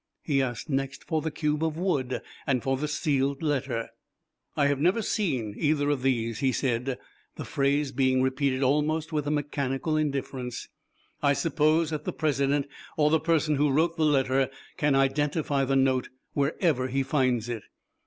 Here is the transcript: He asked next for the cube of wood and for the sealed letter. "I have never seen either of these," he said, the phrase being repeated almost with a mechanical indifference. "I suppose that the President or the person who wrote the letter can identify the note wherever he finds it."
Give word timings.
He 0.23 0.41
asked 0.41 0.67
next 0.67 1.03
for 1.03 1.21
the 1.21 1.29
cube 1.29 1.63
of 1.63 1.77
wood 1.77 2.23
and 2.47 2.63
for 2.63 2.75
the 2.75 2.87
sealed 2.87 3.43
letter. 3.43 3.89
"I 4.57 4.65
have 4.65 4.79
never 4.79 5.03
seen 5.03 5.53
either 5.55 5.91
of 5.91 6.01
these," 6.01 6.39
he 6.39 6.51
said, 6.51 6.97
the 7.35 7.45
phrase 7.45 7.91
being 7.91 8.23
repeated 8.23 8.63
almost 8.63 9.13
with 9.13 9.27
a 9.27 9.29
mechanical 9.29 9.95
indifference. 9.97 10.69
"I 11.21 11.33
suppose 11.33 11.91
that 11.91 12.05
the 12.05 12.13
President 12.13 12.65
or 12.97 13.11
the 13.11 13.19
person 13.19 13.57
who 13.57 13.69
wrote 13.69 13.95
the 13.95 14.03
letter 14.03 14.49
can 14.75 14.95
identify 14.95 15.65
the 15.65 15.75
note 15.75 16.09
wherever 16.33 16.87
he 16.87 17.03
finds 17.03 17.47
it." 17.47 17.61